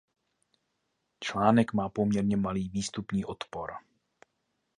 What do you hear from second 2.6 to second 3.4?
výstupní